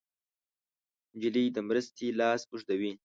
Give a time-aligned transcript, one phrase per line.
[1.15, 2.91] نجلۍ د مرستې لاس اوږدوي.